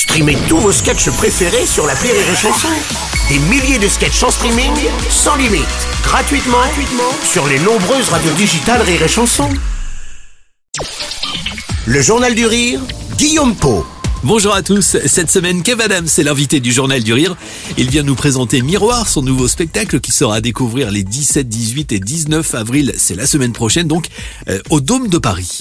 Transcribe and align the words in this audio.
Streamez 0.00 0.38
tous 0.48 0.56
vos 0.56 0.72
sketchs 0.72 1.10
préférés 1.10 1.66
sur 1.66 1.86
la 1.86 1.92
Rire 1.92 2.14
et 2.14 2.34
Chanson. 2.34 2.68
Des 3.28 3.38
milliers 3.38 3.78
de 3.78 3.86
sketchs 3.86 4.22
en 4.22 4.30
streaming, 4.30 4.72
sans 5.10 5.36
limite, 5.36 5.66
gratuitement, 6.02 6.56
sur 7.22 7.46
les 7.46 7.58
nombreuses 7.58 8.08
radios 8.08 8.32
digitales 8.32 8.80
Rire 8.80 9.02
et 9.02 9.08
Chanson. 9.08 9.50
Le 11.84 12.00
Journal 12.00 12.34
du 12.34 12.46
Rire, 12.46 12.80
Guillaume 13.18 13.54
Po. 13.54 13.84
Bonjour 14.22 14.54
à 14.54 14.62
tous, 14.62 14.96
cette 15.04 15.30
semaine 15.30 15.62
Kev 15.62 15.82
Adams 15.82 16.08
est 16.16 16.22
l'invité 16.22 16.60
du 16.60 16.72
Journal 16.72 17.02
du 17.02 17.12
Rire. 17.12 17.36
Il 17.76 17.90
vient 17.90 18.02
nous 18.02 18.14
présenter 18.14 18.62
Miroir, 18.62 19.06
son 19.06 19.20
nouveau 19.20 19.48
spectacle 19.48 20.00
qui 20.00 20.12
sera 20.12 20.36
à 20.36 20.40
découvrir 20.40 20.90
les 20.90 21.04
17, 21.04 21.46
18 21.46 21.92
et 21.92 22.00
19 22.00 22.54
avril, 22.54 22.94
c'est 22.96 23.16
la 23.16 23.26
semaine 23.26 23.52
prochaine 23.52 23.86
donc, 23.86 24.06
euh, 24.48 24.60
au 24.70 24.80
Dôme 24.80 25.08
de 25.08 25.18
Paris. 25.18 25.58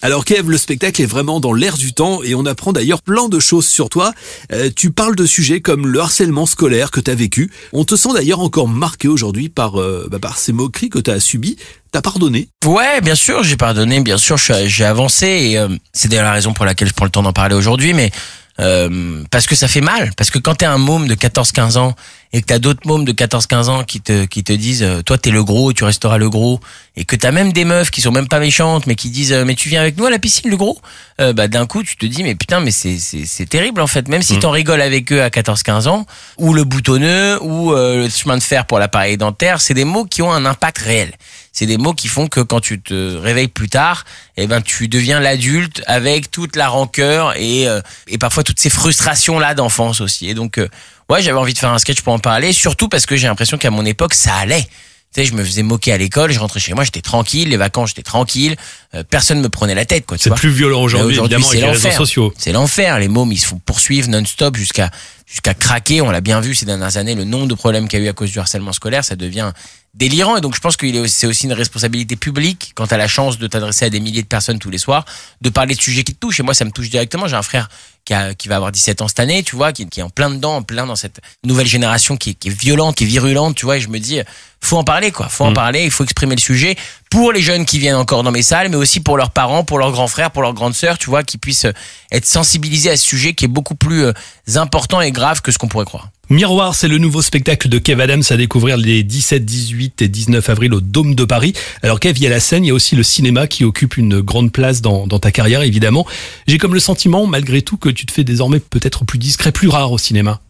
Alors 0.00 0.24
Kev, 0.24 0.48
le 0.48 0.58
spectacle 0.58 1.02
est 1.02 1.06
vraiment 1.06 1.40
dans 1.40 1.52
l'air 1.52 1.76
du 1.76 1.92
temps 1.92 2.22
et 2.22 2.36
on 2.36 2.46
apprend 2.46 2.72
d'ailleurs 2.72 3.02
plein 3.02 3.28
de 3.28 3.40
choses 3.40 3.66
sur 3.66 3.88
toi. 3.88 4.12
Euh, 4.52 4.70
tu 4.74 4.92
parles 4.92 5.16
de 5.16 5.26
sujets 5.26 5.60
comme 5.60 5.88
le 5.88 5.98
harcèlement 5.98 6.46
scolaire 6.46 6.92
que 6.92 7.00
tu 7.00 7.10
as 7.10 7.16
vécu. 7.16 7.50
On 7.72 7.84
te 7.84 7.96
sent 7.96 8.10
d'ailleurs 8.14 8.38
encore 8.38 8.68
marqué 8.68 9.08
aujourd'hui 9.08 9.48
par, 9.48 9.80
euh, 9.80 10.06
bah, 10.08 10.20
par 10.20 10.38
ces 10.38 10.52
moqueries 10.52 10.88
que 10.88 11.00
tu 11.00 11.10
as 11.10 11.18
subies. 11.18 11.56
T'as 11.90 12.00
pardonné? 12.00 12.48
Ouais, 12.64 13.00
bien 13.00 13.16
sûr, 13.16 13.42
j'ai 13.42 13.56
pardonné, 13.56 13.98
bien 13.98 14.18
sûr, 14.18 14.36
j'ai 14.36 14.84
avancé 14.84 15.26
et 15.26 15.58
euh, 15.58 15.68
c'est 15.92 16.06
d'ailleurs 16.06 16.26
la 16.26 16.32
raison 16.32 16.52
pour 16.52 16.64
laquelle 16.64 16.86
je 16.86 16.94
prends 16.94 17.06
le 17.06 17.10
temps 17.10 17.24
d'en 17.24 17.32
parler 17.32 17.56
aujourd'hui, 17.56 17.92
mais 17.92 18.12
euh, 18.60 19.22
parce 19.30 19.46
que 19.46 19.54
ça 19.54 19.68
fait 19.68 19.80
mal, 19.80 20.10
parce 20.16 20.30
que 20.30 20.38
quand 20.38 20.56
t'es 20.56 20.66
un 20.66 20.78
môme 20.78 21.06
de 21.06 21.14
14-15 21.14 21.78
ans 21.78 21.94
et 22.32 22.40
que 22.40 22.46
t'as 22.46 22.58
d'autres 22.58 22.86
mômes 22.86 23.04
de 23.04 23.12
14-15 23.12 23.68
ans 23.68 23.84
qui 23.84 24.00
te 24.00 24.24
qui 24.24 24.44
te 24.44 24.52
disent 24.52 24.82
euh, 24.82 25.02
toi 25.02 25.18
t'es 25.18 25.30
le 25.30 25.44
gros, 25.44 25.72
tu 25.72 25.84
resteras 25.84 26.18
le 26.18 26.28
gros, 26.30 26.60
et 26.96 27.04
que 27.04 27.16
t'as 27.16 27.32
même 27.32 27.52
des 27.52 27.64
meufs 27.64 27.90
qui 27.90 28.00
sont 28.00 28.12
même 28.12 28.28
pas 28.28 28.40
méchantes 28.40 28.86
mais 28.86 28.94
qui 28.94 29.10
disent 29.10 29.32
mais 29.32 29.54
tu 29.54 29.68
viens 29.68 29.80
avec 29.80 29.96
nous 29.96 30.06
à 30.06 30.10
la 30.10 30.18
piscine 30.18 30.50
le 30.50 30.56
gros, 30.56 30.80
bah 31.18 31.48
d'un 31.48 31.66
coup 31.66 31.82
tu 31.82 31.96
te 31.96 32.06
dis 32.06 32.22
mais 32.22 32.34
putain 32.34 32.60
mais 32.60 32.70
c'est 32.70 32.98
c'est 32.98 33.26
c'est 33.26 33.46
terrible 33.46 33.80
en 33.80 33.86
fait, 33.86 34.08
même 34.08 34.22
si 34.22 34.36
mm. 34.36 34.40
t'en 34.40 34.50
rigoles 34.50 34.80
avec 34.80 35.12
eux 35.12 35.22
à 35.22 35.28
14-15 35.28 35.88
ans 35.88 36.06
ou 36.36 36.54
le 36.54 36.64
boutonneux 36.64 37.42
ou 37.42 37.72
le 37.72 38.08
chemin 38.08 38.36
de 38.36 38.42
fer 38.42 38.66
pour 38.66 38.78
l'appareil 38.78 39.16
dentaire, 39.16 39.60
c'est 39.60 39.74
des 39.74 39.84
mots 39.84 40.04
qui 40.04 40.22
ont 40.22 40.32
un 40.32 40.44
impact 40.44 40.78
réel 40.78 41.12
c'est 41.58 41.66
des 41.66 41.76
mots 41.76 41.92
qui 41.92 42.06
font 42.06 42.28
que 42.28 42.38
quand 42.38 42.60
tu 42.60 42.80
te 42.80 43.16
réveilles 43.16 43.48
plus 43.48 43.68
tard, 43.68 44.04
eh 44.36 44.46
ben 44.46 44.62
tu 44.62 44.86
deviens 44.86 45.18
l'adulte 45.18 45.82
avec 45.86 46.30
toute 46.30 46.54
la 46.54 46.68
rancœur 46.68 47.36
et 47.36 47.66
euh, 47.66 47.80
et 48.06 48.16
parfois 48.16 48.44
toutes 48.44 48.60
ces 48.60 48.70
frustrations 48.70 49.40
là 49.40 49.54
d'enfance 49.54 50.00
aussi. 50.00 50.28
Et 50.28 50.34
donc 50.34 50.58
euh, 50.58 50.68
ouais, 51.10 51.22
j'avais 51.22 51.38
envie 51.38 51.54
de 51.54 51.58
faire 51.58 51.70
un 51.70 51.78
sketch 51.78 52.00
pour 52.00 52.12
en 52.12 52.18
parler, 52.18 52.52
surtout 52.52 52.88
parce 52.88 53.06
que 53.06 53.16
j'ai 53.16 53.26
l'impression 53.26 53.58
qu'à 53.58 53.70
mon 53.70 53.84
époque 53.84 54.14
ça 54.14 54.34
allait. 54.34 54.68
Tu 55.14 55.22
sais, 55.22 55.24
je 55.24 55.32
me 55.32 55.42
faisais 55.42 55.62
moquer 55.62 55.92
à 55.92 55.96
l'école, 55.96 56.32
je 56.32 56.38
rentrais 56.38 56.60
chez 56.60 56.74
moi, 56.74 56.84
j'étais 56.84 57.00
tranquille, 57.00 57.48
les 57.48 57.56
vacances, 57.56 57.90
j'étais 57.90 58.02
tranquille, 58.02 58.56
euh, 58.94 59.02
personne 59.08 59.40
me 59.40 59.48
prenait 59.48 59.74
la 59.74 59.86
tête, 59.86 60.04
quoi. 60.04 60.18
C'est 60.18 60.34
plus 60.34 60.50
violent 60.50 60.82
aujourd'hui, 60.82 61.16
évidemment, 61.18 61.48
avec 61.48 61.60
les 61.62 61.66
réseaux 61.66 61.90
sociaux. 61.90 62.34
C'est 62.36 62.52
l'enfer. 62.52 62.98
Les 62.98 63.08
mômes, 63.08 63.32
ils 63.32 63.38
se 63.38 63.46
font 63.46 63.58
poursuivre 63.58 64.06
non-stop 64.10 64.56
jusqu'à 64.56 64.90
jusqu'à 65.26 65.54
craquer. 65.54 66.02
On 66.02 66.10
l'a 66.10 66.20
bien 66.20 66.40
vu 66.40 66.54
ces 66.54 66.66
dernières 66.66 66.98
années, 66.98 67.14
le 67.14 67.24
nombre 67.24 67.46
de 67.46 67.54
problèmes 67.54 67.88
qu'il 67.88 68.00
y 68.00 68.02
a 68.02 68.04
eu 68.04 68.08
à 68.10 68.12
cause 68.12 68.30
du 68.30 68.38
harcèlement 68.38 68.74
scolaire, 68.74 69.02
ça 69.02 69.16
devient 69.16 69.52
délirant. 69.98 70.36
Et 70.36 70.40
donc, 70.40 70.54
je 70.54 70.60
pense 70.60 70.76
que 70.76 71.06
c'est 71.06 71.26
aussi 71.26 71.46
une 71.46 71.52
responsabilité 71.52 72.16
publique 72.16 72.72
quand 72.74 72.86
tu 72.86 72.94
as 72.94 72.96
la 72.96 73.08
chance 73.08 73.38
de 73.38 73.46
t'adresser 73.46 73.84
à 73.84 73.90
des 73.90 74.00
milliers 74.00 74.22
de 74.22 74.26
personnes 74.26 74.58
tous 74.58 74.70
les 74.70 74.78
soirs, 74.78 75.04
de 75.40 75.50
parler 75.50 75.74
de 75.74 75.80
sujets 75.80 76.04
qui 76.04 76.14
te 76.14 76.20
touchent. 76.20 76.40
Et 76.40 76.42
moi, 76.42 76.54
ça 76.54 76.64
me 76.64 76.70
touche 76.70 76.88
directement. 76.88 77.26
J'ai 77.26 77.36
un 77.36 77.42
frère 77.42 77.68
qui, 78.04 78.14
a, 78.14 78.34
qui 78.34 78.48
va 78.48 78.56
avoir 78.56 78.72
17 78.72 79.02
ans 79.02 79.08
cette 79.08 79.20
année, 79.20 79.42
tu 79.42 79.56
vois, 79.56 79.72
qui, 79.72 79.86
qui, 79.86 80.00
est 80.00 80.02
en 80.02 80.10
plein 80.10 80.30
dedans, 80.30 80.56
en 80.56 80.62
plein 80.62 80.86
dans 80.86 80.96
cette 80.96 81.20
nouvelle 81.44 81.66
génération 81.66 82.16
qui, 82.16 82.36
qui, 82.36 82.48
est 82.48 82.58
violente, 82.58 82.96
qui 82.96 83.04
est 83.04 83.08
virulente, 83.08 83.56
tu 83.56 83.66
vois. 83.66 83.76
Et 83.76 83.80
je 83.80 83.88
me 83.88 83.98
dis, 83.98 84.20
faut 84.60 84.76
en 84.76 84.84
parler, 84.84 85.10
quoi. 85.10 85.28
Faut 85.28 85.44
en 85.44 85.50
mm. 85.50 85.54
parler. 85.54 85.84
Il 85.84 85.90
faut 85.90 86.04
exprimer 86.04 86.36
le 86.36 86.40
sujet 86.40 86.76
pour 87.10 87.32
les 87.32 87.40
jeunes 87.40 87.64
qui 87.64 87.78
viennent 87.78 87.96
encore 87.96 88.22
dans 88.22 88.30
mes 88.30 88.42
salles, 88.42 88.68
mais 88.68 88.76
aussi 88.76 89.00
pour 89.00 89.16
leurs 89.16 89.30
parents, 89.30 89.64
pour 89.64 89.78
leurs 89.78 89.92
grands 89.92 90.08
frères, 90.08 90.30
pour 90.30 90.42
leurs 90.42 90.54
grandes 90.54 90.74
sœurs, 90.74 90.98
tu 90.98 91.10
vois, 91.10 91.22
qui 91.22 91.38
puissent 91.38 91.66
être 92.12 92.26
sensibilisés 92.26 92.90
à 92.90 92.96
ce 92.96 93.04
sujet 93.04 93.34
qui 93.34 93.44
est 93.44 93.48
beaucoup 93.48 93.74
plus 93.74 94.04
euh, 94.04 94.12
important 94.56 95.00
et 95.00 95.10
grave 95.10 95.40
que 95.40 95.52
ce 95.52 95.58
qu'on 95.58 95.68
pourrait 95.68 95.84
croire. 95.84 96.10
Miroir, 96.30 96.74
c'est 96.74 96.88
le 96.88 96.98
nouveau 96.98 97.22
spectacle 97.22 97.70
de 97.70 97.78
Kev 97.78 98.02
Adams 98.02 98.22
à 98.28 98.36
découvrir 98.36 98.76
les 98.76 99.02
17, 99.02 99.46
18 99.46 100.02
et 100.02 100.08
19 100.08 100.46
avril 100.50 100.74
au 100.74 100.80
Dôme 100.82 101.14
de 101.14 101.24
Paris. 101.24 101.54
Alors 101.82 102.00
Kev, 102.00 102.18
il 102.18 102.22
y 102.22 102.26
a 102.26 102.30
la 102.30 102.40
scène, 102.40 102.64
il 102.64 102.68
y 102.68 102.70
a 102.70 102.74
aussi 102.74 102.96
le 102.96 103.02
cinéma 103.02 103.46
qui 103.46 103.64
occupe 103.64 103.96
une 103.96 104.20
grande 104.20 104.52
place 104.52 104.82
dans, 104.82 105.06
dans 105.06 105.18
ta 105.18 105.30
carrière, 105.30 105.62
évidemment. 105.62 106.06
J'ai 106.46 106.58
comme 106.58 106.74
le 106.74 106.80
sentiment, 106.80 107.26
malgré 107.26 107.62
tout, 107.62 107.78
que 107.78 107.88
tu 107.88 108.04
te 108.04 108.12
fais 108.12 108.24
désormais 108.24 108.60
peut-être 108.60 109.06
plus 109.06 109.18
discret, 109.18 109.52
plus 109.52 109.68
rare 109.68 109.90
au 109.90 109.96
cinéma. 109.96 110.40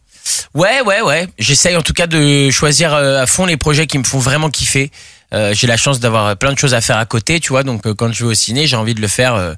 Ouais, 0.53 0.81
ouais, 0.81 1.01
ouais. 1.01 1.27
J'essaye 1.37 1.75
en 1.75 1.81
tout 1.81 1.93
cas 1.93 2.07
de 2.07 2.49
choisir 2.51 2.93
euh, 2.93 3.21
à 3.21 3.25
fond 3.27 3.45
les 3.45 3.57
projets 3.57 3.87
qui 3.87 3.97
me 3.97 4.03
font 4.03 4.19
vraiment 4.19 4.49
kiffer. 4.49 4.91
Euh, 5.33 5.53
j'ai 5.53 5.67
la 5.67 5.77
chance 5.77 5.99
d'avoir 5.99 6.35
plein 6.37 6.53
de 6.53 6.57
choses 6.57 6.73
à 6.73 6.81
faire 6.81 6.97
à 6.97 7.05
côté, 7.05 7.39
tu 7.39 7.49
vois. 7.49 7.63
Donc 7.63 7.85
euh, 7.85 7.93
quand 7.93 8.11
je 8.11 8.23
vais 8.23 8.31
au 8.31 8.33
ciné, 8.33 8.67
j'ai 8.67 8.75
envie 8.75 8.95
de 8.95 9.01
le 9.01 9.07
faire 9.07 9.55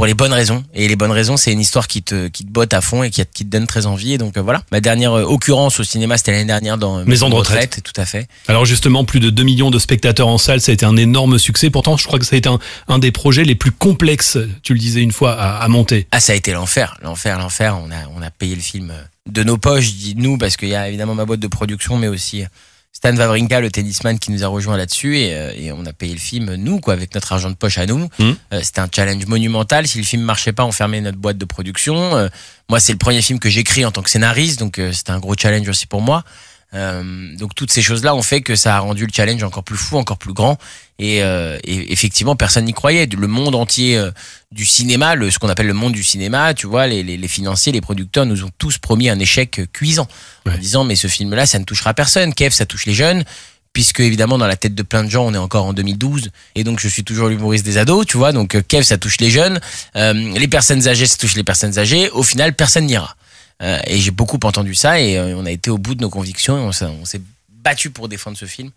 pour 0.00 0.06
les 0.06 0.14
bonnes 0.14 0.32
raisons. 0.32 0.64
Et 0.72 0.88
les 0.88 0.96
bonnes 0.96 1.10
raisons, 1.10 1.36
c'est 1.36 1.52
une 1.52 1.60
histoire 1.60 1.86
qui 1.86 2.02
te, 2.02 2.28
qui 2.28 2.46
te 2.46 2.50
botte 2.50 2.72
à 2.72 2.80
fond 2.80 3.02
et 3.02 3.10
qui, 3.10 3.22
qui 3.34 3.44
te 3.44 3.50
donne 3.50 3.66
très 3.66 3.84
envie. 3.84 4.14
Et 4.14 4.18
donc 4.18 4.38
euh, 4.38 4.40
voilà. 4.40 4.62
Ma 4.72 4.80
dernière 4.80 5.12
euh, 5.12 5.24
occurrence 5.24 5.78
au 5.78 5.84
cinéma, 5.84 6.16
c'était 6.16 6.32
l'année 6.32 6.46
dernière 6.46 6.78
dans 6.78 7.04
Maison 7.04 7.28
de 7.28 7.34
retraite. 7.34 7.82
Tout 7.84 8.00
à 8.00 8.06
fait. 8.06 8.26
Alors 8.48 8.64
justement, 8.64 9.04
plus 9.04 9.20
de 9.20 9.28
2 9.28 9.42
millions 9.42 9.70
de 9.70 9.78
spectateurs 9.78 10.28
en 10.28 10.38
salle, 10.38 10.62
ça 10.62 10.72
a 10.72 10.72
été 10.72 10.86
un 10.86 10.96
énorme 10.96 11.38
succès. 11.38 11.68
Pourtant, 11.68 11.98
je 11.98 12.06
crois 12.06 12.18
que 12.18 12.24
ça 12.24 12.34
a 12.34 12.38
été 12.38 12.48
un, 12.48 12.58
un 12.88 12.98
des 12.98 13.12
projets 13.12 13.44
les 13.44 13.54
plus 13.54 13.72
complexes, 13.72 14.38
tu 14.62 14.72
le 14.72 14.78
disais 14.78 15.02
une 15.02 15.12
fois, 15.12 15.34
à, 15.34 15.58
à 15.58 15.68
monter. 15.68 16.06
Ah, 16.12 16.20
ça 16.20 16.32
a 16.32 16.34
été 16.34 16.52
l'enfer, 16.52 16.96
l'enfer, 17.02 17.38
l'enfer. 17.38 17.76
On 17.76 17.90
a, 17.90 18.08
on 18.16 18.22
a 18.22 18.30
payé 18.30 18.54
le 18.54 18.62
film 18.62 18.94
de 19.30 19.42
nos 19.42 19.58
poches, 19.58 19.84
je 19.84 19.92
dis 19.92 20.14
nous, 20.16 20.38
parce 20.38 20.56
qu'il 20.56 20.70
y 20.70 20.74
a 20.74 20.88
évidemment 20.88 21.14
ma 21.14 21.26
boîte 21.26 21.40
de 21.40 21.46
production, 21.46 21.98
mais 21.98 22.08
aussi 22.08 22.44
Stan 22.92 23.16
Wawrinka, 23.16 23.60
le 23.60 23.70
tennisman 23.70 24.18
qui 24.18 24.32
nous 24.32 24.44
a 24.44 24.48
rejoint 24.48 24.76
là-dessus 24.76 25.16
et, 25.16 25.34
euh, 25.34 25.52
et, 25.56 25.72
on 25.72 25.86
a 25.86 25.92
payé 25.92 26.12
le 26.12 26.18
film 26.18 26.54
nous 26.56 26.80
quoi 26.80 26.92
avec 26.92 27.14
notre 27.14 27.32
argent 27.32 27.48
de 27.48 27.54
poche 27.54 27.78
à 27.78 27.86
nous. 27.86 28.08
Mmh. 28.18 28.30
Euh, 28.52 28.60
c'était 28.62 28.80
un 28.80 28.88
challenge 28.94 29.26
monumental. 29.26 29.86
Si 29.86 29.98
le 29.98 30.04
film 30.04 30.22
marchait 30.22 30.52
pas, 30.52 30.64
on 30.64 30.72
fermait 30.72 31.00
notre 31.00 31.18
boîte 31.18 31.38
de 31.38 31.44
production. 31.44 32.16
Euh, 32.16 32.28
moi, 32.68 32.80
c'est 32.80 32.92
le 32.92 32.98
premier 32.98 33.22
film 33.22 33.38
que 33.38 33.48
j'écris 33.48 33.84
en 33.84 33.92
tant 33.92 34.02
que 34.02 34.10
scénariste, 34.10 34.58
donc 34.58 34.80
c'était 34.92 35.10
un 35.10 35.18
gros 35.18 35.34
challenge 35.36 35.68
aussi 35.68 35.86
pour 35.86 36.02
moi. 36.02 36.24
Euh, 36.72 37.36
donc 37.36 37.54
toutes 37.54 37.72
ces 37.72 37.82
choses-là 37.82 38.14
ont 38.14 38.22
fait 38.22 38.42
que 38.42 38.54
ça 38.54 38.76
a 38.76 38.78
rendu 38.78 39.04
le 39.06 39.12
challenge 39.12 39.42
encore 39.42 39.64
plus 39.64 39.76
fou, 39.76 39.96
encore 39.96 40.18
plus 40.18 40.32
grand. 40.32 40.58
Et, 40.98 41.22
euh, 41.22 41.58
et 41.64 41.92
effectivement, 41.92 42.36
personne 42.36 42.64
n'y 42.64 42.72
croyait. 42.72 43.06
Le 43.06 43.26
monde 43.26 43.54
entier 43.54 43.96
euh, 43.96 44.10
du 44.52 44.66
cinéma, 44.66 45.14
le, 45.14 45.30
ce 45.30 45.38
qu'on 45.38 45.48
appelle 45.48 45.66
le 45.66 45.74
monde 45.74 45.92
du 45.92 46.04
cinéma, 46.04 46.54
tu 46.54 46.66
vois, 46.66 46.86
les, 46.86 47.02
les, 47.02 47.16
les, 47.16 47.28
financiers, 47.28 47.72
les 47.72 47.80
producteurs 47.80 48.26
nous 48.26 48.44
ont 48.44 48.50
tous 48.58 48.78
promis 48.78 49.08
un 49.08 49.18
échec 49.18 49.62
cuisant, 49.72 50.08
en 50.46 50.56
disant 50.58 50.84
mais 50.84 50.96
ce 50.96 51.08
film-là, 51.08 51.46
ça 51.46 51.58
ne 51.58 51.64
touchera 51.64 51.94
personne. 51.94 52.34
Kev, 52.34 52.50
ça 52.50 52.66
touche 52.66 52.86
les 52.86 52.94
jeunes. 52.94 53.24
Puisque 53.72 54.00
évidemment 54.00 54.36
dans 54.36 54.48
la 54.48 54.56
tête 54.56 54.74
de 54.74 54.82
plein 54.82 55.04
de 55.04 55.08
gens 55.08 55.24
on 55.24 55.32
est 55.32 55.38
encore 55.38 55.64
en 55.64 55.72
2012 55.72 56.32
et 56.56 56.64
donc 56.64 56.80
je 56.80 56.88
suis 56.88 57.04
toujours 57.04 57.28
l'humoriste 57.28 57.64
des 57.64 57.78
ados 57.78 58.04
tu 58.04 58.16
vois 58.16 58.32
donc 58.32 58.60
Kev 58.66 58.82
ça 58.82 58.98
touche 58.98 59.18
les 59.20 59.30
jeunes 59.30 59.60
les 59.94 60.48
personnes 60.48 60.88
âgées 60.88 61.06
ça 61.06 61.16
touche 61.16 61.36
les 61.36 61.44
personnes 61.44 61.78
âgées 61.78 62.10
au 62.10 62.24
final 62.24 62.56
personne 62.56 62.86
n'ira 62.86 63.14
euh, 63.62 63.78
et 63.86 63.98
j'ai 63.98 64.10
beaucoup 64.10 64.38
entendu 64.42 64.74
ça 64.74 65.00
et 65.00 65.18
euh, 65.18 65.36
on 65.36 65.46
a 65.46 65.50
été 65.50 65.70
au 65.70 65.78
bout 65.78 65.94
de 65.94 66.00
nos 66.00 66.10
convictions 66.10 66.56
et 66.58 66.60
on 66.60 66.72
s'est 67.04 67.20
battu 67.48 67.90
pour 67.90 68.08
défendre 68.08 68.36
ce 68.36 68.46
film. 68.46 68.70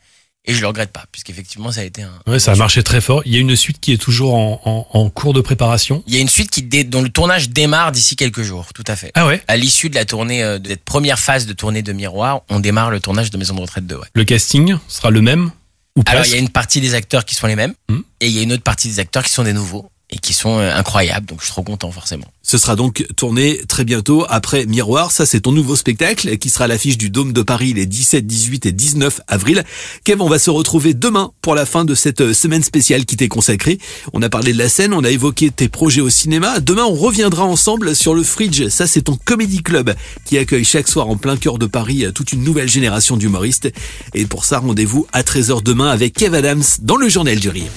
Et 0.45 0.53
je 0.53 0.59
le 0.59 0.67
regrette 0.67 0.91
pas, 0.91 1.05
puisqu'effectivement, 1.09 1.71
ça 1.71 1.81
a 1.81 1.83
été 1.85 2.01
un. 2.01 2.11
Ouais, 2.27 2.37
ça 2.37 2.51
a 2.51 2.55
marché 2.55 2.83
très 2.83 2.99
fort. 2.99 3.21
Il 3.25 3.33
y 3.33 3.37
a 3.37 3.39
une 3.39 3.55
suite 3.55 3.79
qui 3.79 3.93
est 3.93 3.97
toujours 3.97 4.33
en, 4.35 4.59
en, 4.65 4.87
en 4.91 5.09
cours 5.09 5.33
de 5.33 5.39
préparation. 5.39 6.03
Il 6.05 6.13
y 6.13 6.17
a 6.17 6.19
une 6.19 6.27
suite 6.27 6.49
qui 6.49 6.63
dont 6.83 7.01
le 7.01 7.07
tournage 7.07 7.49
démarre 7.49 7.93
d'ici 7.93 8.17
quelques 8.17 8.41
jours, 8.41 8.73
tout 8.73 8.83
à 8.87 8.97
fait. 8.97 9.11
Ah 9.13 9.25
ouais? 9.25 9.41
À 9.47 9.55
l'issue 9.55 9.89
de 9.89 9.95
la 9.95 10.03
tournée, 10.03 10.43
euh, 10.43 10.59
de 10.59 10.67
cette 10.67 10.83
première 10.83 11.17
phase 11.17 11.45
de 11.45 11.53
tournée 11.53 11.81
de 11.81 11.93
Miroir, 11.93 12.41
on 12.49 12.59
démarre 12.59 12.91
le 12.91 12.99
tournage 12.99 13.29
de 13.29 13.37
Maison 13.37 13.55
de 13.55 13.61
retraite 13.61 13.87
2. 13.87 13.95
Ouais. 13.95 14.07
Le 14.13 14.25
casting 14.25 14.75
sera 14.89 15.11
le 15.11 15.21
même 15.21 15.49
ou 15.95 16.03
Alors, 16.07 16.25
il 16.25 16.31
y 16.31 16.35
a 16.35 16.39
une 16.39 16.49
partie 16.49 16.81
des 16.81 16.93
acteurs 16.93 17.23
qui 17.23 17.35
sont 17.35 17.47
les 17.47 17.55
mêmes, 17.55 17.73
hmm. 17.87 17.99
et 18.19 18.27
il 18.27 18.33
y 18.33 18.39
a 18.39 18.41
une 18.41 18.51
autre 18.51 18.63
partie 18.63 18.87
des 18.87 18.99
acteurs 18.99 19.23
qui 19.23 19.29
sont 19.29 19.43
des 19.43 19.53
nouveaux 19.53 19.89
et 20.09 20.17
qui 20.17 20.33
sont 20.33 20.59
euh, 20.59 20.73
incroyables. 20.73 21.25
Donc 21.25 21.39
je 21.39 21.45
suis 21.45 21.51
trop 21.51 21.63
content 21.63 21.91
forcément. 21.91 22.25
Ce 22.45 22.57
sera 22.57 22.75
donc 22.75 23.05
tourné 23.15 23.61
très 23.67 23.85
bientôt 23.85 24.25
après 24.29 24.65
Miroir. 24.65 25.11
Ça, 25.11 25.25
c'est 25.25 25.41
ton 25.41 25.51
nouveau 25.51 25.75
spectacle 25.75 26.37
qui 26.37 26.49
sera 26.49 26.65
à 26.65 26.67
l'affiche 26.67 26.97
du 26.97 27.09
Dôme 27.09 27.31
de 27.31 27.41
Paris 27.41 27.73
les 27.73 27.85
17, 27.85 28.27
18 28.27 28.65
et 28.65 28.71
19 28.71 29.21
avril. 29.27 29.63
Kev, 30.03 30.21
on 30.21 30.29
va 30.29 30.39
se 30.39 30.49
retrouver 30.49 30.93
demain 30.93 31.31
pour 31.41 31.55
la 31.55 31.65
fin 31.65 31.85
de 31.85 31.95
cette 31.95 32.21
euh, 32.21 32.33
semaine 32.33 32.61
spéciale 32.61 33.05
qui 33.05 33.15
t'est 33.15 33.29
consacrée. 33.29 33.79
On 34.11 34.21
a 34.21 34.29
parlé 34.29 34.53
de 34.53 34.57
la 34.57 34.69
scène, 34.69 34.93
on 34.93 35.03
a 35.03 35.09
évoqué 35.09 35.51
tes 35.51 35.69
projets 35.69 36.01
au 36.01 36.09
cinéma. 36.09 36.59
Demain, 36.59 36.83
on 36.83 36.95
reviendra 36.95 37.45
ensemble 37.45 37.95
sur 37.95 38.13
le 38.13 38.23
Fridge. 38.23 38.67
Ça, 38.67 38.87
c'est 38.87 39.03
ton 39.03 39.17
comédie 39.23 39.63
club 39.63 39.95
qui 40.25 40.37
accueille 40.37 40.65
chaque 40.65 40.89
soir 40.89 41.07
en 41.09 41.15
plein 41.15 41.37
cœur 41.37 41.57
de 41.57 41.65
Paris 41.65 42.05
euh, 42.05 42.11
toute 42.11 42.33
une 42.33 42.43
nouvelle 42.43 42.69
génération 42.69 43.15
d'humoristes. 43.15 43.71
Et 44.13 44.25
pour 44.25 44.43
ça, 44.45 44.59
rendez-vous 44.59 45.07
à 45.13 45.23
13h 45.23 45.63
demain 45.63 45.89
avec 45.89 46.13
Kev 46.13 46.35
Adams 46.35 46.63
dans 46.81 46.97
le 46.97 47.07
Journal 47.07 47.39
du 47.39 47.49
Rire. 47.49 47.71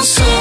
Chanson 0.00 0.37